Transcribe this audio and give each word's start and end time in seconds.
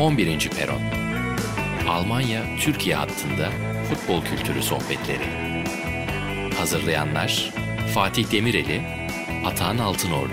11. 0.00 0.50
Peron 0.50 0.80
Almanya-Türkiye 1.88 2.96
hattında 2.96 3.50
futbol 3.88 4.24
kültürü 4.24 4.62
sohbetleri. 4.62 5.24
Hazırlayanlar 6.58 7.54
Fatih 7.94 8.32
Demireli, 8.32 8.82
Atahan 9.46 9.78
Altınordu. 9.78 10.32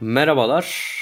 Merhabalar. 0.00 0.94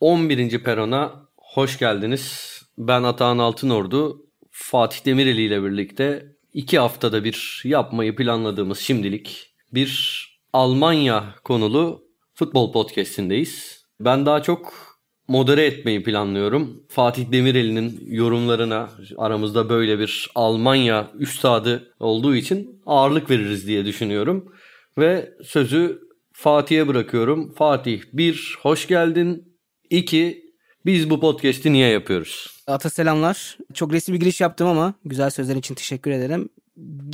11. 0.00 0.62
Peron'a 0.62 1.28
hoş 1.36 1.78
geldiniz. 1.78 2.56
Ben 2.78 3.02
Atahan 3.02 3.38
Altınordu. 3.38 4.26
Fatih 4.50 5.04
Demireli 5.04 5.42
ile 5.42 5.62
birlikte 5.62 6.39
iki 6.54 6.78
haftada 6.78 7.24
bir 7.24 7.62
yapmayı 7.64 8.16
planladığımız 8.16 8.78
şimdilik 8.78 9.50
bir 9.72 10.20
Almanya 10.52 11.34
konulu 11.44 12.04
futbol 12.34 12.72
podcastindeyiz. 12.72 13.84
Ben 14.00 14.26
daha 14.26 14.42
çok 14.42 14.90
modere 15.28 15.66
etmeyi 15.66 16.02
planlıyorum. 16.02 16.82
Fatih 16.88 17.32
Demireli'nin 17.32 18.00
yorumlarına 18.06 18.90
aramızda 19.16 19.68
böyle 19.68 19.98
bir 19.98 20.30
Almanya 20.34 21.10
üstadı 21.18 21.94
olduğu 22.00 22.36
için 22.36 22.82
ağırlık 22.86 23.30
veririz 23.30 23.66
diye 23.66 23.84
düşünüyorum. 23.84 24.52
Ve 24.98 25.34
sözü 25.44 26.00
Fatih'e 26.32 26.88
bırakıyorum. 26.88 27.54
Fatih 27.54 28.02
bir 28.12 28.58
hoş 28.62 28.86
geldin. 28.88 29.56
İki 29.90 30.49
biz 30.86 31.10
bu 31.10 31.20
podcast'i 31.20 31.72
niye 31.72 31.88
yapıyoruz? 31.88 32.62
Ata 32.66 32.90
selamlar. 32.90 33.58
Çok 33.74 33.92
resmi 33.92 34.14
bir 34.14 34.20
giriş 34.20 34.40
yaptım 34.40 34.68
ama 34.68 34.94
güzel 35.04 35.30
sözler 35.30 35.56
için 35.56 35.74
teşekkür 35.74 36.10
ederim. 36.10 36.48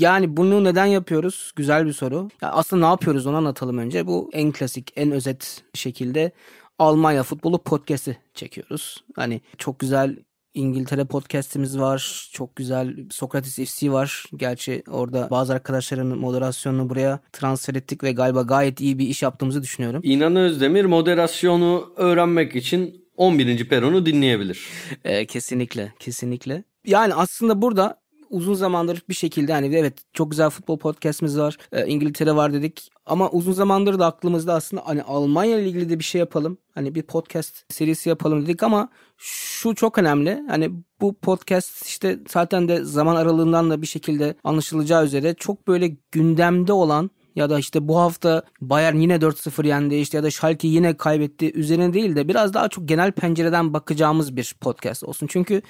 Yani 0.00 0.36
bunu 0.36 0.64
neden 0.64 0.86
yapıyoruz? 0.86 1.52
Güzel 1.56 1.86
bir 1.86 1.92
soru. 1.92 2.28
Ya 2.42 2.50
aslında 2.50 2.86
ne 2.86 2.90
yapıyoruz 2.90 3.26
onu 3.26 3.36
anlatalım 3.36 3.78
önce. 3.78 4.06
Bu 4.06 4.30
en 4.32 4.52
klasik, 4.52 4.92
en 4.96 5.10
özet 5.10 5.62
şekilde 5.74 6.32
Almanya 6.78 7.22
futbolu 7.22 7.62
podcast'i 7.62 8.18
çekiyoruz. 8.34 9.04
Hani 9.16 9.40
çok 9.58 9.78
güzel 9.78 10.16
İngiltere 10.54 11.04
podcast'imiz 11.04 11.78
var. 11.78 12.28
Çok 12.32 12.56
güzel 12.56 12.96
Sokrates 13.10 13.56
FC 13.56 13.92
var. 13.92 14.24
Gerçi 14.36 14.82
orada 14.90 15.28
bazı 15.30 15.52
arkadaşların 15.52 16.06
moderasyonunu 16.06 16.90
buraya 16.90 17.20
transfer 17.32 17.74
ettik 17.74 18.02
ve 18.02 18.12
galiba 18.12 18.42
gayet 18.42 18.80
iyi 18.80 18.98
bir 18.98 19.08
iş 19.08 19.22
yaptığımızı 19.22 19.62
düşünüyorum. 19.62 20.00
İnan 20.04 20.36
Özdemir 20.36 20.84
moderasyonu 20.84 21.92
öğrenmek 21.96 22.56
için 22.56 23.05
11. 23.16 23.68
peronu 23.68 24.06
dinleyebilir. 24.06 24.66
Ee, 25.04 25.26
kesinlikle, 25.26 25.92
kesinlikle. 25.98 26.64
Yani 26.86 27.14
aslında 27.14 27.62
burada 27.62 28.00
uzun 28.30 28.54
zamandır 28.54 29.02
bir 29.08 29.14
şekilde 29.14 29.52
hani 29.52 29.76
evet 29.76 29.98
çok 30.12 30.30
güzel 30.30 30.50
futbol 30.50 30.78
podcast'imiz 30.78 31.38
var. 31.38 31.56
E, 31.72 31.86
İngiltere 31.86 32.36
var 32.36 32.52
dedik. 32.52 32.90
Ama 33.06 33.30
uzun 33.30 33.52
zamandır 33.52 33.98
da 33.98 34.06
aklımızda 34.06 34.54
aslında 34.54 34.82
hani 34.86 35.02
Almanya 35.02 35.58
ile 35.58 35.68
ilgili 35.68 35.88
de 35.88 35.98
bir 35.98 36.04
şey 36.04 36.18
yapalım. 36.18 36.58
Hani 36.74 36.94
bir 36.94 37.02
podcast 37.02 37.72
serisi 37.72 38.08
yapalım 38.08 38.46
dedik 38.46 38.62
ama 38.62 38.88
şu 39.16 39.74
çok 39.74 39.98
önemli. 39.98 40.42
Hani 40.48 40.70
bu 41.00 41.14
podcast 41.14 41.86
işte 41.86 42.18
zaten 42.28 42.68
de 42.68 42.84
zaman 42.84 43.16
aralığından 43.16 43.70
da 43.70 43.82
bir 43.82 43.86
şekilde 43.86 44.34
anlaşılacağı 44.44 45.04
üzere 45.04 45.34
çok 45.34 45.68
böyle 45.68 45.96
gündemde 46.12 46.72
olan 46.72 47.10
ya 47.36 47.50
da 47.50 47.58
işte 47.58 47.88
bu 47.88 47.98
hafta 47.98 48.42
Bayern 48.60 48.96
yine 48.96 49.14
4-0 49.14 49.66
yendi 49.66 49.94
işte 49.94 50.16
ya 50.16 50.22
da 50.22 50.30
Schalke 50.30 50.68
yine 50.68 50.96
kaybetti 50.96 51.52
üzerine 51.52 51.92
değil 51.92 52.16
de 52.16 52.28
biraz 52.28 52.54
daha 52.54 52.68
çok 52.68 52.88
genel 52.88 53.12
pencereden 53.12 53.74
bakacağımız 53.74 54.36
bir 54.36 54.54
podcast 54.60 55.04
olsun. 55.04 55.26
Çünkü 55.26 55.62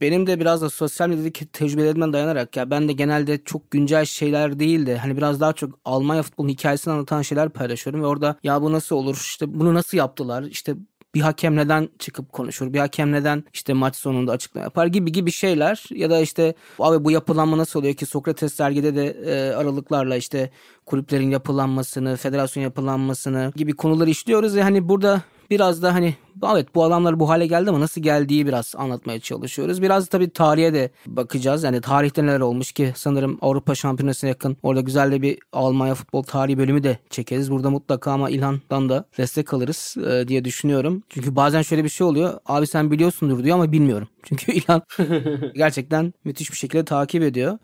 benim 0.00 0.26
de 0.26 0.40
biraz 0.40 0.62
da 0.62 0.70
sosyal 0.70 1.08
medyadaki 1.08 1.46
tecrübelerimden 1.46 2.12
dayanarak 2.12 2.56
ya 2.56 2.70
ben 2.70 2.88
de 2.88 2.92
genelde 2.92 3.44
çok 3.44 3.70
güncel 3.70 4.04
şeyler 4.04 4.58
değil 4.58 4.86
de 4.86 4.98
hani 4.98 5.16
biraz 5.16 5.40
daha 5.40 5.52
çok 5.52 5.78
Almanya 5.84 6.22
futbolun 6.22 6.48
hikayesini 6.48 6.94
anlatan 6.94 7.22
şeyler 7.22 7.48
paylaşıyorum 7.48 8.02
ve 8.02 8.06
orada 8.06 8.36
ya 8.42 8.62
bu 8.62 8.72
nasıl 8.72 8.96
olur 8.96 9.16
işte 9.16 9.54
bunu 9.60 9.74
nasıl 9.74 9.98
yaptılar 9.98 10.42
işte 10.42 10.74
bir 11.14 11.20
hakem 11.20 11.56
neden 11.56 11.88
çıkıp 11.98 12.32
konuşur? 12.32 12.72
Bir 12.72 12.78
hakem 12.78 13.12
neden 13.12 13.44
işte 13.52 13.72
maç 13.72 13.96
sonunda 13.96 14.32
açıklama 14.32 14.64
yapar 14.64 14.86
gibi 14.86 15.12
gibi 15.12 15.32
şeyler 15.32 15.84
ya 15.90 16.10
da 16.10 16.20
işte 16.20 16.54
abi 16.78 17.04
bu 17.04 17.10
yapılanma 17.10 17.58
nasıl 17.58 17.80
oluyor 17.80 17.94
ki 17.94 18.06
Sokrates 18.06 18.54
sergide 18.54 18.96
de 18.96 19.06
e, 19.06 19.54
aralıklarla 19.54 20.16
işte 20.16 20.50
kulüplerin 20.86 21.30
yapılanmasını, 21.30 22.16
federasyon 22.16 22.62
yapılanmasını 22.64 23.52
gibi 23.56 23.72
konuları 23.72 24.10
işliyoruz 24.10 24.56
ve 24.56 24.62
hani 24.62 24.88
burada 24.88 25.22
biraz 25.52 25.82
da 25.82 25.94
hani 25.94 26.14
evet 26.52 26.74
bu 26.74 26.84
adamlar 26.84 27.20
bu 27.20 27.28
hale 27.28 27.46
geldi 27.46 27.70
ama 27.70 27.80
nasıl 27.80 28.00
geldiği 28.00 28.46
biraz 28.46 28.74
anlatmaya 28.76 29.20
çalışıyoruz. 29.20 29.82
Biraz 29.82 30.08
tabii 30.08 30.30
tarihe 30.30 30.74
de 30.74 30.90
bakacağız. 31.06 31.62
Yani 31.62 31.80
tarihte 31.80 32.26
neler 32.26 32.40
olmuş 32.40 32.72
ki 32.72 32.92
sanırım 32.96 33.38
Avrupa 33.42 33.74
Şampiyonası'na 33.74 34.28
yakın 34.28 34.56
orada 34.62 34.80
güzel 34.80 35.12
de 35.12 35.22
bir 35.22 35.38
Almanya 35.52 35.94
futbol 35.94 36.22
tarihi 36.22 36.58
bölümü 36.58 36.82
de 36.82 36.98
çekeriz. 37.10 37.50
Burada 37.50 37.70
mutlaka 37.70 38.12
ama 38.12 38.30
İlhan'dan 38.30 38.88
da 38.88 39.04
destek 39.18 39.54
alırız 39.54 39.96
e, 40.10 40.28
diye 40.28 40.44
düşünüyorum. 40.44 41.02
Çünkü 41.08 41.36
bazen 41.36 41.62
şöyle 41.62 41.84
bir 41.84 41.88
şey 41.88 42.06
oluyor. 42.06 42.40
Abi 42.46 42.66
sen 42.66 42.90
biliyorsundur 42.90 43.44
diyor 43.44 43.56
ama 43.56 43.72
bilmiyorum. 43.72 44.08
Çünkü 44.22 44.52
İlhan 44.52 44.82
gerçekten 45.54 46.12
müthiş 46.24 46.52
bir 46.52 46.56
şekilde 46.56 46.84
takip 46.84 47.22
ediyor. 47.22 47.58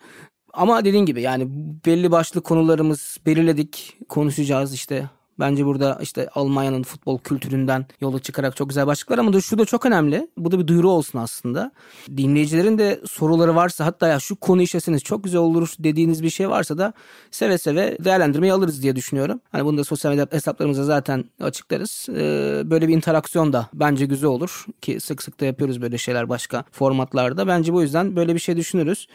Ama 0.53 0.84
dediğin 0.84 1.06
gibi 1.06 1.22
yani 1.22 1.48
belli 1.87 2.10
başlı 2.10 2.41
konularımız 2.41 3.16
belirledik. 3.27 3.97
Konuşacağız 4.09 4.75
işte 4.75 5.10
Bence 5.41 5.66
burada 5.66 5.99
işte 6.03 6.28
Almanya'nın 6.34 6.82
futbol 6.82 7.19
kültüründen 7.19 7.87
yola 8.00 8.19
çıkarak 8.19 8.56
çok 8.56 8.69
güzel 8.69 8.87
başlıklar 8.87 9.19
ama 9.19 9.32
da 9.32 9.41
şu 9.41 9.59
da 9.59 9.65
çok 9.65 9.87
önemli. 9.87 10.28
Bu 10.37 10.50
da 10.53 10.59
bir 10.59 10.66
duyuru 10.66 10.91
olsun 10.91 11.19
aslında. 11.19 11.72
Dinleyicilerin 12.16 12.78
de 12.78 13.00
soruları 13.10 13.54
varsa 13.56 13.87
hatta 13.87 14.09
ya 14.09 14.21
şu 14.21 14.37
konu 14.37 14.62
işleseniz 14.62 15.03
çok 15.03 15.25
güzel 15.25 15.41
olur 15.41 15.72
dediğiniz 15.78 16.22
bir 16.22 16.31
şey 16.31 16.50
varsa 16.50 16.78
da 16.78 16.93
seve 17.31 17.59
seve 17.59 17.98
değerlendirmeyi 18.04 18.53
alırız 18.53 18.82
diye 18.82 18.97
düşünüyorum. 18.97 19.41
Hani 19.53 19.65
bunu 19.65 19.78
da 19.78 19.84
sosyal 19.84 20.10
medya 20.10 20.27
hesaplarımıza 20.31 20.84
zaten 20.84 21.25
açıklarız. 21.41 22.06
Ee, 22.09 22.62
böyle 22.65 22.88
bir 22.88 22.94
interaksiyon 22.94 23.53
da 23.53 23.69
bence 23.75 24.06
güzel 24.06 24.28
olur 24.31 24.66
ki 24.82 25.00
sık 25.00 25.22
sık 25.22 25.41
da 25.41 25.44
yapıyoruz 25.44 25.82
böyle 25.82 25.98
şeyler 25.98 26.28
başka 26.28 26.65
formatlarda. 26.72 27.47
Bence 27.47 27.72
bu 27.72 27.82
yüzden 27.82 28.16
böyle 28.16 28.34
bir 28.34 28.41
şey 28.41 28.56
düşünürüz. 28.56 29.06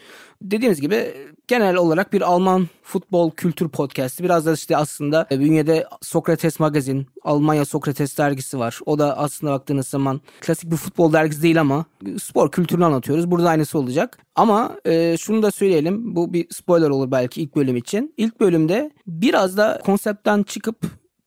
Dediğimiz 0.42 0.80
gibi 0.80 1.14
genel 1.48 1.76
olarak 1.76 2.12
bir 2.12 2.20
Alman 2.22 2.68
futbol 2.82 3.30
kültür 3.30 3.68
podcast'i. 3.68 4.24
Biraz 4.24 4.46
da 4.46 4.52
işte 4.52 4.76
aslında 4.76 5.26
bünyede 5.30 5.86
Sokrates 6.18 6.60
Magazin, 6.60 7.06
Almanya 7.22 7.64
Sokrates 7.64 8.18
dergisi 8.18 8.58
var. 8.58 8.80
O 8.86 8.98
da 8.98 9.18
aslında 9.18 9.52
baktığınız 9.52 9.86
zaman 9.88 10.20
klasik 10.40 10.70
bir 10.70 10.76
futbol 10.76 11.12
dergisi 11.12 11.42
değil 11.42 11.60
ama 11.60 11.84
spor 12.22 12.50
kültürünü 12.50 12.84
anlatıyoruz. 12.84 13.30
Burada 13.30 13.48
aynısı 13.48 13.78
olacak. 13.78 14.18
Ama 14.34 14.76
e, 14.84 15.16
şunu 15.16 15.42
da 15.42 15.50
söyleyelim. 15.50 16.16
Bu 16.16 16.32
bir 16.32 16.46
spoiler 16.50 16.90
olur 16.90 17.10
belki 17.10 17.42
ilk 17.42 17.56
bölüm 17.56 17.76
için. 17.76 18.14
İlk 18.16 18.40
bölümde 18.40 18.90
biraz 19.06 19.56
da 19.56 19.80
konseptten 19.84 20.42
çıkıp 20.42 20.76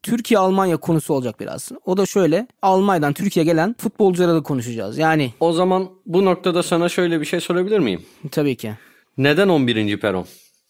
Türkiye-Almanya 0.04 0.78
konusu 0.78 1.14
olacak 1.14 1.40
biraz. 1.40 1.72
O 1.86 1.98
da 1.98 2.06
şöyle 2.06 2.48
Almanya'dan 2.62 3.14
Türkiye'ye 3.14 3.52
gelen 3.52 3.76
futbolculara 3.80 4.36
da 4.36 4.44
konuşacağız. 4.44 4.98
Yani 4.98 5.34
O 5.40 5.54
zaman 5.54 5.90
bu 6.06 6.26
noktada 6.26 6.64
sana 6.64 6.90
şöyle 6.90 7.20
bir 7.22 7.26
şey 7.26 7.40
sorabilir 7.40 7.80
miyim? 7.80 8.02
tabii 8.32 8.56
ki. 8.56 8.74
Neden 9.18 9.50
11. 9.50 10.00
peron 10.00 10.26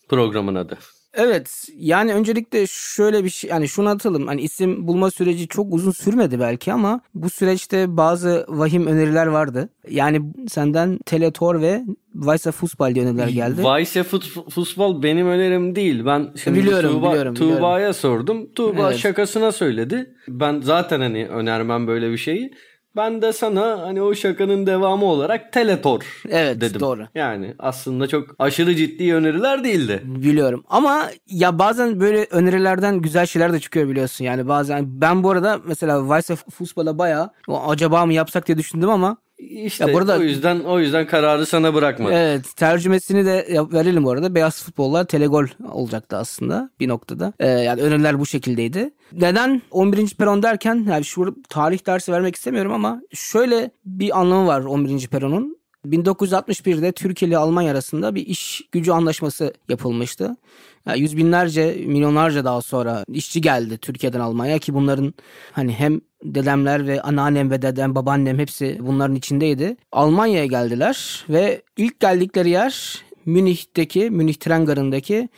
programın 0.09 0.55
adı? 0.55 0.78
Evet 1.13 1.68
yani 1.78 2.13
öncelikle 2.13 2.68
şöyle 2.68 3.23
bir 3.23 3.29
şey 3.29 3.50
yani 3.50 3.68
şunu 3.68 3.90
atalım 3.90 4.28
hani 4.28 4.41
isim 4.41 4.88
bulma 4.88 5.12
süreci 5.12 5.47
çok 5.47 5.73
uzun 5.73 5.91
sürmedi 5.91 6.40
belki 6.40 6.73
ama 6.73 7.01
bu 7.16 7.29
süreçte 7.29 7.97
bazı 7.97 8.45
vahim 8.47 8.88
öneriler 8.88 9.28
vardı. 9.28 9.69
Yani 9.90 10.22
senden 10.47 10.97
Teletor 11.06 11.62
ve 11.62 11.84
Weisse 12.13 12.51
Fußball 12.51 12.96
diye 12.96 13.06
öneriler 13.06 13.28
geldi. 13.28 13.56
Weisse 13.56 14.03
Fußball 14.50 15.03
benim 15.03 15.28
önerim 15.28 15.75
değil. 15.75 16.06
Ben 16.06 16.29
şimdi 16.44 16.59
biliyorum, 16.59 16.91
Tuğba, 16.91 17.09
biliyorum, 17.09 17.34
Tuğba'ya 17.35 17.94
sordum. 17.94 18.53
Tuğba 18.53 18.88
Evet. 18.90 18.97
şakasına 19.00 19.51
söyledi. 19.51 20.16
Ben 20.28 20.62
zaten 20.62 21.00
hani 21.00 21.28
önermem 21.28 21.88
böyle 21.88 22.12
bir 22.12 22.17
şeyi. 22.17 22.53
Ben 22.97 23.22
de 23.22 23.34
sana 23.34 23.81
hani 23.81 24.02
o 24.02 24.16
şakanın 24.16 24.68
devamı 24.68 25.06
olarak 25.06 25.53
Teletor 25.53 26.22
Evet, 26.30 26.62
dedim. 26.62 26.80
doğru. 26.80 27.08
Yani 27.16 27.53
aslında 27.59 28.08
çok 28.08 28.35
aşırı 28.40 28.75
ciddi 28.75 29.13
öneriler 29.16 29.63
değildi. 29.63 30.02
Biliyorum 30.06 30.63
ama 30.69 31.09
ya 31.28 31.59
bazen 31.59 32.00
böyle 32.00 32.28
önerilerden 32.31 32.97
güzel 33.02 33.26
şeyler 33.26 33.53
de 33.53 33.59
çıkıyor 33.59 33.90
biliyorsun. 33.90 34.26
Yani 34.26 34.47
bazen 34.47 35.02
ben 35.02 35.23
bu 35.23 35.29
arada 35.32 35.59
mesela 35.66 35.99
Weisse 35.99 36.35
Fußball'a 36.35 36.97
bayağı 36.97 37.29
"O 37.47 37.70
acaba 37.70 38.05
mı 38.05 38.14
yapsak 38.14 38.47
diye 38.47 38.58
düşündüm 38.58 38.90
ama 38.90 39.17
İşte 39.39 39.85
Ya 39.87 39.93
burada- 39.93 40.17
o 40.17 40.22
yüzden 40.22 40.59
o 40.59 40.79
yüzden 40.79 41.07
kararı 41.07 41.45
sana 41.45 41.73
bırakmadım. 41.73 42.13
Evet 42.13 42.55
tercümesini 42.55 43.25
de 43.25 43.47
verelim 43.73 44.03
bu 44.03 44.11
arada. 44.11 44.35
Beyaz 44.35 44.63
futbollar 44.63 45.03
telegol 45.05 45.45
olacaktı 45.72 46.17
aslında 46.17 46.69
bir 46.79 46.87
noktada. 46.87 47.34
Ee, 47.39 47.47
yani 47.47 47.81
öneriler 47.81 48.19
bu 48.19 48.25
şekildeydi. 48.25 48.89
Neden 49.13 49.61
11. 49.72 50.16
peron 50.16 50.43
derken 50.43 50.85
yani 50.89 51.05
şu 51.05 51.35
tarih 51.49 51.85
dersi 51.87 52.11
vermek 52.11 52.35
istemiyorum 52.35 52.72
ama 52.73 53.01
şöyle 53.13 53.72
bir 53.85 54.19
anlamı 54.19 54.47
var 54.47 54.61
11. 54.61 55.07
peronun. 55.07 55.56
1961'de 55.91 56.91
Türkiye 56.91 57.29
ile 57.29 57.37
Almanya 57.37 57.72
arasında 57.72 58.16
bir 58.16 58.25
iş 58.25 58.61
gücü 58.72 58.91
anlaşması 58.91 59.53
yapılmıştı. 59.69 60.37
Yani 60.85 60.99
yüz 60.99 61.17
binlerce, 61.17 61.84
milyonlarca 61.85 62.45
daha 62.45 62.61
sonra 62.61 63.03
işçi 63.13 63.41
geldi 63.41 63.78
Türkiye'den 63.78 64.19
Almanya'ya 64.19 64.59
ki 64.59 64.73
bunların 64.73 65.13
hani 65.51 65.73
hem 65.73 66.01
dedemler 66.23 66.87
ve 66.87 67.01
anneannem 67.01 67.51
ve 67.51 67.61
dedem, 67.61 67.95
babaannem 67.95 68.39
hepsi 68.39 68.78
bunların 68.81 69.16
içindeydi. 69.16 69.78
Almanya'ya 69.91 70.45
geldiler 70.45 71.25
ve 71.29 71.61
ilk 71.78 71.99
geldikleri 71.99 72.49
yer 72.49 73.03
Münih'teki, 73.25 74.09
Münih 74.09 74.33
tren 74.33 74.66
garındaki 74.66 75.29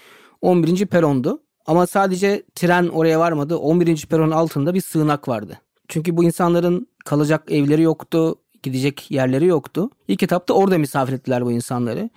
11. 0.42 0.86
perondu. 0.86 1.42
Ama 1.66 1.88
sadece 1.88 2.44
tren 2.56 2.88
oraya 2.88 3.20
varmadı. 3.20 3.58
11. 3.58 4.06
peronun 4.06 4.32
altında 4.32 4.74
bir 4.74 4.82
sığınak 4.82 5.28
vardı. 5.28 5.60
Çünkü 5.88 6.18
bu 6.18 6.24
insanların 6.24 6.88
kalacak 7.06 7.52
evleri 7.52 7.82
yoktu, 7.82 8.36
gidecek 8.64 9.12
yerleri 9.12 9.46
yoktu. 9.46 9.90
İlk 10.08 10.24
etapta 10.24 10.54
orada 10.54 10.78
misafir 10.78 11.14
ettiler 11.14 11.46
bu 11.46 11.52
insanları. 11.52 12.10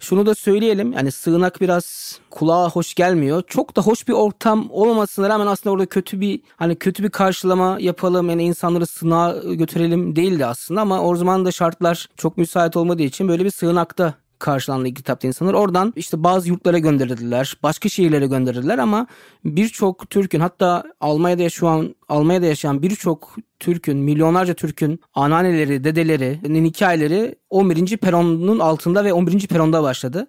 Şunu 0.00 0.26
da 0.26 0.34
söyleyelim 0.34 0.92
yani 0.92 1.10
sığınak 1.10 1.60
biraz 1.60 2.18
kulağa 2.30 2.70
hoş 2.70 2.94
gelmiyor. 2.94 3.42
Çok 3.46 3.76
da 3.76 3.82
hoş 3.82 4.08
bir 4.08 4.12
ortam 4.12 4.66
olmamasına 4.70 5.28
rağmen 5.28 5.46
aslında 5.46 5.72
orada 5.74 5.86
kötü 5.86 6.20
bir 6.20 6.40
hani 6.56 6.76
kötü 6.76 7.02
bir 7.02 7.10
karşılama 7.10 7.76
yapalım 7.80 8.30
yani 8.30 8.44
insanları 8.44 8.86
sığınağa 8.86 9.36
götürelim 9.54 10.16
değildi 10.16 10.46
aslında 10.46 10.80
ama 10.80 11.02
o 11.02 11.16
zaman 11.16 11.44
da 11.44 11.52
şartlar 11.52 12.08
çok 12.16 12.36
müsait 12.36 12.76
olmadığı 12.76 13.02
için 13.02 13.28
böyle 13.28 13.44
bir 13.44 13.50
sığınakta 13.50 14.14
karşılandı 14.38 14.88
ilk 14.88 14.96
kitapta 14.96 15.28
insanlar. 15.28 15.54
Oradan 15.54 15.92
işte 15.96 16.24
bazı 16.24 16.48
yurtlara 16.48 16.78
gönderildiler. 16.78 17.56
Başka 17.62 17.88
şehirlere 17.88 18.26
gönderildiler 18.26 18.78
ama 18.78 19.06
birçok 19.44 20.10
Türk'ün 20.10 20.40
hatta 20.40 20.84
Almanya'da 21.00 21.42
yaşayan 21.42 21.94
Almanya'da 22.08 22.46
yaşayan 22.46 22.82
birçok 22.82 23.36
Türk'ün, 23.58 23.98
milyonlarca 23.98 24.54
Türk'ün 24.54 25.00
anneanneleri, 25.14 25.84
dedeleri, 25.84 26.40
hikayeleri 26.64 27.34
11. 27.50 27.96
peronun 27.96 28.58
altında 28.58 29.04
ve 29.04 29.12
11. 29.12 29.46
peronda 29.46 29.82
başladı. 29.82 30.26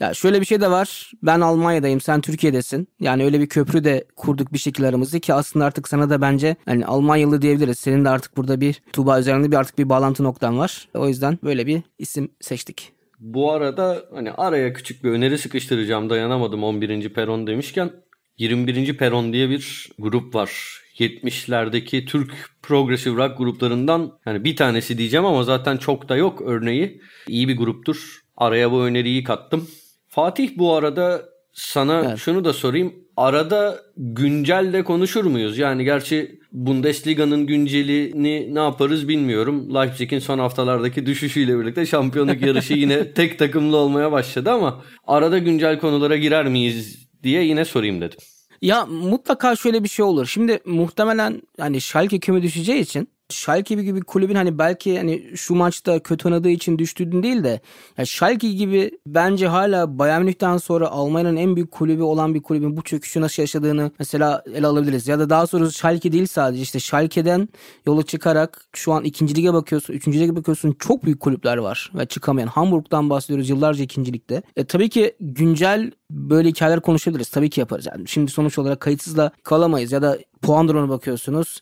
Ya 0.00 0.14
şöyle 0.14 0.40
bir 0.40 0.46
şey 0.46 0.60
de 0.60 0.70
var. 0.70 1.12
Ben 1.22 1.40
Almanya'dayım, 1.40 2.00
sen 2.00 2.20
Türkiye'desin. 2.20 2.88
Yani 3.00 3.24
öyle 3.24 3.40
bir 3.40 3.48
köprü 3.48 3.84
de 3.84 4.04
kurduk 4.16 4.52
bir 4.52 4.58
şekilde 4.58 4.86
aramızda 4.86 5.18
ki 5.18 5.34
aslında 5.34 5.64
artık 5.64 5.88
sana 5.88 6.10
da 6.10 6.20
bence 6.20 6.56
hani 6.64 6.86
Almanyalı 6.86 7.42
diyebiliriz. 7.42 7.78
Senin 7.78 8.04
de 8.04 8.08
artık 8.08 8.36
burada 8.36 8.60
bir 8.60 8.82
Tuğba 8.92 9.20
üzerinde 9.20 9.50
bir 9.50 9.56
artık 9.56 9.78
bir 9.78 9.88
bağlantı 9.88 10.24
noktan 10.24 10.58
var. 10.58 10.88
O 10.94 11.08
yüzden 11.08 11.38
böyle 11.44 11.66
bir 11.66 11.82
isim 11.98 12.28
seçtik. 12.40 12.99
Bu 13.20 13.52
arada 13.52 14.04
hani 14.14 14.32
araya 14.32 14.72
küçük 14.72 15.04
bir 15.04 15.10
öneri 15.10 15.38
sıkıştıracağım 15.38 16.10
dayanamadım 16.10 16.64
11. 16.64 17.08
peron 17.08 17.46
demişken 17.46 17.90
21. 18.38 18.96
peron 18.96 19.32
diye 19.32 19.50
bir 19.50 19.90
grup 19.98 20.34
var. 20.34 20.80
70'lerdeki 20.98 22.06
Türk 22.06 22.50
progressive 22.62 23.16
rock 23.16 23.38
gruplarından 23.38 24.18
hani 24.24 24.44
bir 24.44 24.56
tanesi 24.56 24.98
diyeceğim 24.98 25.26
ama 25.26 25.42
zaten 25.42 25.76
çok 25.76 26.08
da 26.08 26.16
yok 26.16 26.42
örneği. 26.42 27.00
İyi 27.28 27.48
bir 27.48 27.56
gruptur. 27.56 28.20
Araya 28.36 28.72
bu 28.72 28.84
öneriyi 28.84 29.24
kattım. 29.24 29.68
Fatih 30.08 30.58
bu 30.58 30.74
arada 30.74 31.22
sana 31.52 32.04
evet. 32.04 32.18
şunu 32.18 32.44
da 32.44 32.52
sorayım. 32.52 32.94
Arada 33.16 33.80
güncelde 33.96 34.84
konuşur 34.84 35.24
muyuz? 35.24 35.58
Yani 35.58 35.84
gerçi 35.84 36.39
Bundesliga'nın 36.52 37.46
güncelini 37.46 38.54
ne 38.54 38.58
yaparız 38.58 39.08
bilmiyorum. 39.08 39.74
Leipzig'in 39.74 40.18
son 40.18 40.38
haftalardaki 40.38 41.06
düşüşüyle 41.06 41.58
birlikte 41.58 41.86
şampiyonluk 41.86 42.42
yarışı 42.42 42.74
yine 42.74 43.12
tek 43.14 43.38
takımlı 43.38 43.76
olmaya 43.76 44.12
başladı 44.12 44.50
ama 44.50 44.82
arada 45.06 45.38
güncel 45.38 45.78
konulara 45.78 46.16
girer 46.16 46.46
miyiz 46.46 47.08
diye 47.22 47.44
yine 47.44 47.64
sorayım 47.64 48.00
dedim. 48.00 48.18
Ya 48.62 48.86
mutlaka 48.86 49.56
şöyle 49.56 49.84
bir 49.84 49.88
şey 49.88 50.04
olur. 50.04 50.26
Şimdi 50.26 50.60
muhtemelen 50.64 51.42
hani 51.58 51.80
Schalke 51.80 52.18
küme 52.18 52.42
düşeceği 52.42 52.80
için 52.80 53.08
Schalke 53.30 53.74
gibi 53.74 53.94
bir 53.94 54.04
kulübün 54.04 54.34
hani 54.34 54.58
belki 54.58 54.98
hani 54.98 55.36
şu 55.36 55.54
maçta 55.54 55.98
kötü 55.98 56.28
oynadığı 56.28 56.48
için 56.48 56.78
düştüğün 56.78 57.22
değil 57.22 57.44
de 57.44 57.60
ya 57.98 58.04
Schalke 58.04 58.52
gibi 58.52 58.90
bence 59.06 59.46
hala 59.46 59.98
Bayern 59.98 60.22
Münih'ten 60.22 60.56
sonra 60.56 60.88
Almanya'nın 60.88 61.36
en 61.36 61.56
büyük 61.56 61.70
kulübü 61.70 62.02
olan 62.02 62.34
bir 62.34 62.42
kulübün 62.42 62.76
bu 62.76 62.82
çöküşü 62.82 63.20
nasıl 63.20 63.42
yaşadığını 63.42 63.90
mesela 63.98 64.42
ele 64.54 64.66
alabiliriz. 64.66 65.08
Ya 65.08 65.18
da 65.18 65.30
daha 65.30 65.46
sonra 65.46 65.70
Schalke 65.70 66.12
değil 66.12 66.26
sadece 66.26 66.62
işte 66.62 66.80
Schalke'den 66.80 67.48
yola 67.86 68.02
çıkarak 68.02 68.64
şu 68.72 68.92
an 68.92 69.04
ikinci 69.04 69.36
lige 69.36 69.52
bakıyorsun, 69.52 69.94
üçüncü 69.94 70.20
lige 70.20 70.36
bakıyorsun 70.36 70.76
çok 70.78 71.04
büyük 71.04 71.20
kulüpler 71.20 71.56
var 71.56 71.92
ve 71.94 72.06
çıkamayan. 72.06 72.48
Hamburg'dan 72.48 73.10
bahsediyoruz 73.10 73.50
yıllarca 73.50 73.84
ikincilikte. 73.84 74.42
E, 74.56 74.64
tabii 74.64 74.88
ki 74.88 75.16
güncel 75.20 75.92
böyle 76.10 76.48
hikayeler 76.48 76.80
konuşabiliriz. 76.80 77.28
Tabii 77.28 77.50
ki 77.50 77.60
yaparız. 77.60 77.86
Yani 77.86 78.08
şimdi 78.08 78.30
sonuç 78.30 78.58
olarak 78.58 78.80
kayıtsızla 78.80 79.30
kalamayız 79.42 79.92
ya 79.92 80.02
da 80.02 80.18
puan 80.42 80.68
durumuna 80.68 80.88
bakıyorsunuz. 80.88 81.60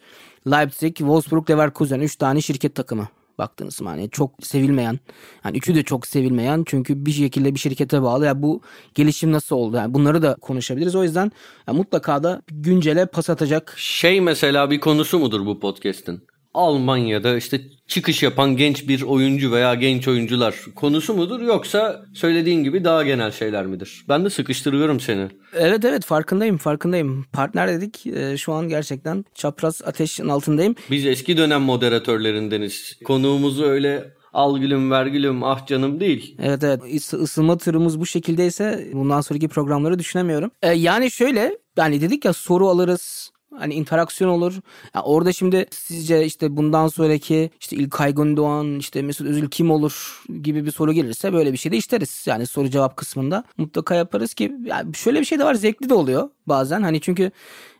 Leipzig, 0.50 0.96
Wolfsburg, 0.96 1.50
Leverkusen 1.50 2.00
3 2.00 2.16
tane 2.16 2.40
şirket 2.40 2.74
takımı. 2.74 3.08
Baktığınız 3.38 3.74
zaman 3.74 3.96
yani 3.96 4.10
çok 4.10 4.30
sevilmeyen 4.42 4.98
yani 5.44 5.58
üçü 5.58 5.74
de 5.74 5.82
çok 5.82 6.06
sevilmeyen 6.06 6.64
çünkü 6.66 7.06
bir 7.06 7.12
şekilde 7.12 7.54
bir 7.54 7.58
şirkete 7.58 8.02
bağlı. 8.02 8.24
Ya 8.24 8.28
yani 8.28 8.42
bu 8.42 8.62
gelişim 8.94 9.32
nasıl 9.32 9.56
oldu? 9.56 9.76
Yani 9.76 9.94
bunları 9.94 10.22
da 10.22 10.34
konuşabiliriz. 10.34 10.94
O 10.94 11.02
yüzden 11.02 11.32
mutlaka 11.66 12.22
da 12.22 12.42
güncele 12.48 13.06
pas 13.06 13.30
atacak. 13.30 13.74
Şey 13.76 14.20
mesela 14.20 14.70
bir 14.70 14.80
konusu 14.80 15.18
mudur 15.18 15.46
bu 15.46 15.60
podcast'in 15.60 16.22
Almanya'da 16.58 17.36
işte 17.36 17.60
çıkış 17.86 18.22
yapan 18.22 18.56
genç 18.56 18.88
bir 18.88 19.02
oyuncu 19.02 19.52
veya 19.52 19.74
genç 19.74 20.08
oyuncular 20.08 20.54
konusu 20.74 21.14
mudur 21.14 21.40
yoksa 21.40 22.04
söylediğin 22.14 22.64
gibi 22.64 22.84
daha 22.84 23.02
genel 23.02 23.30
şeyler 23.30 23.66
midir? 23.66 24.04
Ben 24.08 24.24
de 24.24 24.30
sıkıştırıyorum 24.30 25.00
seni. 25.00 25.28
Evet 25.54 25.84
evet 25.84 26.04
farkındayım 26.04 26.58
farkındayım. 26.58 27.24
Partner 27.32 27.68
dedik 27.68 28.06
e, 28.06 28.36
şu 28.36 28.52
an 28.52 28.68
gerçekten 28.68 29.24
çapraz 29.34 29.82
ateşin 29.82 30.28
altındayım. 30.28 30.74
Biz 30.90 31.06
eski 31.06 31.36
dönem 31.36 31.62
moderatörlerindeniz. 31.62 32.98
Konuğumuzu 33.04 33.64
öyle 33.64 34.14
al 34.32 34.58
gülüm 34.58 34.90
ver 34.90 35.06
gülüm 35.06 35.44
ah 35.44 35.66
canım 35.66 36.00
değil. 36.00 36.36
Evet 36.42 36.64
evet 36.64 37.12
ısınma 37.12 37.58
tırımız 37.58 38.00
bu 38.00 38.06
şekildeyse 38.06 38.88
bundan 38.92 39.20
sonraki 39.20 39.48
programları 39.48 39.98
düşünemiyorum. 39.98 40.50
Ee, 40.62 40.72
yani 40.72 41.10
şöyle 41.10 41.58
yani 41.76 42.00
dedik 42.00 42.24
ya 42.24 42.32
soru 42.32 42.68
alırız 42.68 43.30
Hani 43.58 43.74
interaksiyon 43.74 44.30
olur. 44.30 44.54
Yani 44.94 45.04
orada 45.04 45.32
şimdi 45.32 45.66
sizce 45.70 46.24
işte 46.24 46.56
bundan 46.56 46.88
sonraki 46.88 47.50
işte 47.60 47.76
İlkay 47.76 48.14
Gündoğan 48.14 48.78
işte 48.78 49.02
Mesut 49.02 49.26
Özil 49.26 49.48
kim 49.48 49.70
olur 49.70 50.22
gibi 50.42 50.66
bir 50.66 50.70
soru 50.70 50.92
gelirse 50.92 51.32
böyle 51.32 51.52
bir 51.52 51.58
şey 51.58 51.72
de 51.72 51.76
isteriz. 51.76 52.24
Yani 52.26 52.46
soru 52.46 52.70
cevap 52.70 52.96
kısmında 52.96 53.44
mutlaka 53.56 53.94
yaparız 53.94 54.34
ki 54.34 54.52
yani 54.64 54.94
şöyle 54.94 55.20
bir 55.20 55.24
şey 55.24 55.38
de 55.38 55.44
var 55.44 55.54
zevkli 55.54 55.88
de 55.88 55.94
oluyor 55.94 56.28
bazen. 56.46 56.82
Hani 56.82 57.00
çünkü 57.00 57.30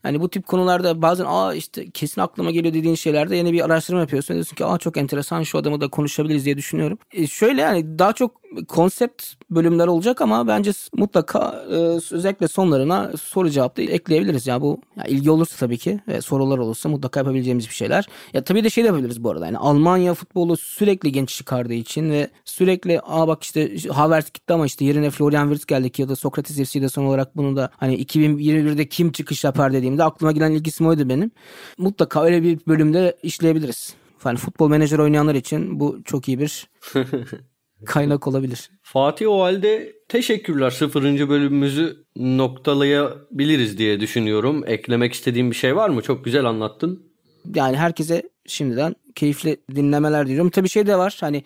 yani 0.04 0.20
bu 0.20 0.30
tip 0.30 0.46
konularda 0.46 1.02
bazen 1.02 1.24
aa 1.28 1.54
işte 1.54 1.90
kesin 1.90 2.20
aklıma 2.20 2.50
geliyor 2.50 2.74
dediğin 2.74 2.94
şeylerde 2.94 3.36
yeni 3.36 3.52
bir 3.52 3.64
araştırma 3.64 4.00
yapıyorsun. 4.00 4.34
Diyorsun 4.34 4.56
ki 4.56 4.64
aa 4.64 4.78
çok 4.78 4.96
enteresan 4.96 5.42
şu 5.42 5.58
adamı 5.58 5.80
da 5.80 5.88
konuşabiliriz 5.88 6.44
diye 6.44 6.56
düşünüyorum. 6.56 6.98
E 7.12 7.26
şöyle 7.26 7.60
yani 7.60 7.98
daha 7.98 8.12
çok 8.12 8.48
konsept 8.68 9.24
bölümler 9.50 9.86
olacak 9.86 10.20
ama 10.20 10.46
bence 10.46 10.72
mutlaka 10.96 11.64
e, 11.70 11.74
özellikle 12.14 12.48
sonlarına 12.48 13.12
soru 13.22 13.50
cevap 13.50 13.76
da 13.76 13.82
ekleyebiliriz. 13.82 14.46
Ya 14.46 14.52
yani 14.52 14.62
bu 14.62 14.80
ya 14.96 15.04
ilgi 15.04 15.30
olursa 15.30 15.56
tabii 15.56 15.78
ki 15.78 16.00
ve 16.08 16.20
sorular 16.20 16.58
olursa 16.58 16.88
mutlaka 16.88 17.20
yapabileceğimiz 17.20 17.68
bir 17.68 17.74
şeyler. 17.74 18.08
Ya 18.32 18.44
tabii 18.44 18.64
de 18.64 18.70
şey 18.70 18.84
de 18.84 18.88
yapabiliriz 18.88 19.24
bu 19.24 19.30
arada. 19.30 19.46
Yani 19.46 19.58
Almanya 19.58 20.14
futbolu 20.14 20.56
sürekli 20.56 21.12
genç 21.12 21.28
çıkardığı 21.28 21.74
için 21.74 22.10
ve 22.10 22.30
sürekli 22.44 23.00
aa 23.00 23.28
bak 23.28 23.42
işte 23.42 23.88
Havertz 23.88 24.32
gitti 24.32 24.52
ama 24.52 24.66
işte 24.66 24.84
yerine 24.84 25.10
Florian 25.10 25.48
Wirtz 25.48 25.66
geldi 25.66 25.90
ki 25.90 26.02
ya 26.02 26.08
da 26.08 26.16
Sokrates 26.16 26.70
FC 26.70 26.82
de 26.82 26.88
son 26.88 27.04
olarak 27.04 27.36
bunu 27.36 27.56
da 27.56 27.70
hani 27.76 28.04
2021'de 28.04 28.88
kim 28.88 29.12
çıkış 29.12 29.44
yapar 29.44 29.72
dediğim 29.72 29.87
dediğimde 29.88 30.04
aklıma 30.04 30.32
gelen 30.32 30.50
ilk 30.50 30.66
isim 30.66 30.86
oydu 30.86 31.08
benim. 31.08 31.30
Mutlaka 31.78 32.24
öyle 32.24 32.42
bir 32.42 32.58
bölümde 32.68 33.16
işleyebiliriz. 33.22 33.94
Yani 34.24 34.38
futbol 34.38 34.68
menajer 34.68 34.98
oynayanlar 34.98 35.34
için 35.34 35.80
bu 35.80 35.98
çok 36.04 36.28
iyi 36.28 36.38
bir 36.38 36.68
kaynak 37.86 38.26
olabilir. 38.26 38.70
Fatih 38.82 39.28
o 39.28 39.42
halde 39.42 39.92
teşekkürler. 40.08 40.70
Sıfırıncı 40.70 41.28
bölümümüzü 41.28 42.04
noktalayabiliriz 42.16 43.78
diye 43.78 44.00
düşünüyorum. 44.00 44.64
Eklemek 44.66 45.12
istediğim 45.12 45.50
bir 45.50 45.56
şey 45.56 45.76
var 45.76 45.88
mı? 45.88 46.02
Çok 46.02 46.24
güzel 46.24 46.44
anlattın. 46.44 47.07
Yani 47.54 47.76
herkese 47.76 48.22
şimdiden 48.46 48.94
keyifli 49.14 49.56
dinlemeler 49.74 50.26
diliyorum. 50.26 50.50
Tabii 50.50 50.68
şey 50.68 50.86
de 50.86 50.96
var 50.96 51.16
hani 51.20 51.42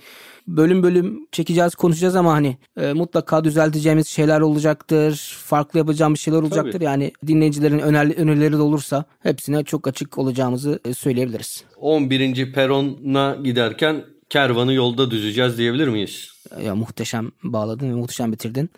bölüm 0.49 0.82
bölüm 0.82 1.26
çekeceğiz 1.32 1.75
konuşacağız 1.75 2.16
ama 2.16 2.32
hani 2.32 2.56
e, 2.80 2.92
mutlaka 2.92 3.44
düzelteceğimiz 3.44 4.09
şeyler 4.09 4.40
olacaktır. 4.40 5.37
Farklı 5.44 5.78
yapacağımız 5.78 6.21
şeyler 6.21 6.38
olacaktır. 6.38 6.73
Tabii. 6.73 6.85
Yani 6.85 7.12
dinleyicilerin 7.26 7.78
öner, 7.78 8.16
önerileri 8.16 8.52
de 8.52 8.62
olursa 8.62 9.04
hepsine 9.18 9.64
çok 9.64 9.88
açık 9.88 10.18
olacağımızı 10.18 10.80
e, 10.85 10.94
söyleyebiliriz. 10.94 11.64
11. 11.76 12.52
perona 12.52 13.37
giderken 13.44 14.04
kervanı 14.32 14.72
yolda 14.72 15.10
düzeceğiz 15.10 15.58
diyebilir 15.58 15.88
miyiz? 15.88 16.32
Ya 16.64 16.74
muhteşem 16.74 17.30
bağladın 17.44 17.90
ve 17.90 17.94
muhteşem 17.94 18.32
bitirdin. 18.32 18.70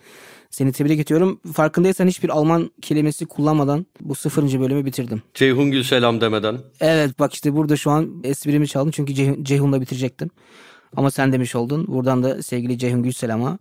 Seni 0.49 0.71
tebrik 0.71 0.99
ediyorum. 0.99 1.39
Farkındaysan 1.53 2.07
hiçbir 2.07 2.29
Alman 2.29 2.71
kelimesi 2.81 3.25
kullanmadan 3.25 3.85
bu 4.01 4.15
sıfırıncı 4.15 4.59
bölümü 4.59 4.85
bitirdim. 4.85 5.21
Ceyhun 5.33 5.71
Gül 5.71 5.83
selam 5.83 6.21
demeden. 6.21 6.57
Evet 6.79 7.19
bak 7.19 7.33
işte 7.33 7.53
burada 7.55 7.75
şu 7.77 7.91
an 7.91 8.21
esprimi 8.23 8.67
çaldım 8.67 8.91
çünkü 8.91 9.13
Ceyhun, 9.13 9.43
Ceyhun'la 9.43 9.81
bitirecektim. 9.81 10.29
Ama 10.95 11.11
sen 11.11 11.33
demiş 11.33 11.55
oldun. 11.55 11.87
Buradan 11.87 12.23
da 12.23 12.43
sevgili 12.43 12.77
Ceyhun 12.77 13.03
Gül 13.03 13.11
selama. 13.11 13.57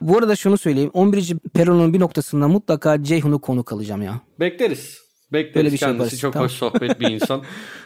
Bu 0.00 0.18
arada 0.18 0.36
şunu 0.36 0.58
söyleyeyim. 0.58 0.90
11. 0.92 1.34
peronun 1.54 1.94
bir 1.94 2.00
noktasında 2.00 2.48
mutlaka 2.48 3.02
Ceyhun'u 3.02 3.40
konu 3.40 3.62
kalacağım 3.64 4.02
ya. 4.02 4.20
Bekleriz. 4.40 4.98
Bekleriz. 5.32 5.54
Böyle 5.54 5.72
bir 5.72 5.78
şey 5.78 5.88
Kendisi 5.88 6.18
çok 6.18 6.32
tamam. 6.32 6.48
hoş 6.48 6.52
sohbet 6.52 7.00
bir 7.00 7.10
insan. 7.10 7.42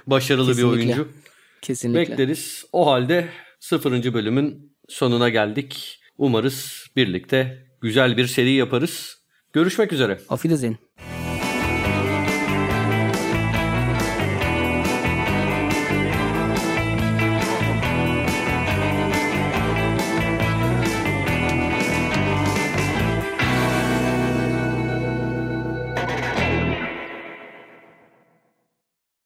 Başarılı 0.06 0.46
Kesinlikle. 0.46 0.78
bir 0.78 0.78
oyuncu. 0.78 1.08
Kesinlikle. 1.62 2.12
Bekleriz. 2.12 2.64
O 2.72 2.86
halde 2.90 3.28
sıfırıncı 3.62 4.14
bölümün 4.14 4.76
sonuna 4.88 5.28
geldik. 5.28 6.00
Umarız 6.18 6.86
birlikte 6.96 7.66
güzel 7.80 8.16
bir 8.16 8.26
seri 8.26 8.52
yaparız. 8.52 9.22
Görüşmek 9.52 9.92
üzere. 9.92 10.18
Auf 10.28 10.42
Wiedersehen. 10.42 10.76